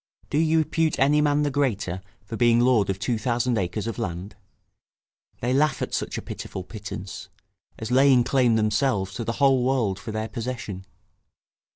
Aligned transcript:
Do 0.31 0.39
you 0.39 0.57
repute 0.57 0.97
any 0.97 1.21
man 1.21 1.43
the 1.43 1.51
greater 1.51 2.01
for 2.25 2.35
being 2.35 2.59
lord 2.59 2.89
of 2.89 2.97
two 2.97 3.19
thousand 3.19 3.55
acres 3.59 3.85
of 3.85 3.99
land? 3.99 4.35
they 5.41 5.53
laugh 5.53 5.79
at 5.79 5.93
such 5.93 6.17
a 6.17 6.23
pitiful 6.23 6.63
pittance, 6.63 7.29
as 7.77 7.91
laying 7.91 8.23
claim 8.23 8.55
themselves 8.55 9.13
to 9.13 9.23
the 9.23 9.33
whole 9.33 9.63
world 9.63 9.99
for 9.99 10.11
their 10.11 10.27
possession. 10.27 10.87